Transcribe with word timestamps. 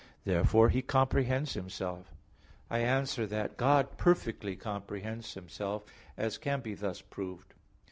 Therefore 0.23 0.69
He 0.69 0.81
comprehends 0.81 1.53
Himself. 1.53 2.11
I 2.71 2.79
answer 2.79 3.27
that, 3.27 3.55
God 3.55 3.97
perfectly 3.99 4.55
comprehends 4.55 5.35
Himself, 5.35 5.83
as 6.17 6.39
can 6.39 6.61
be 6.61 6.73
thus 6.73 7.01
proved. 7.01 7.53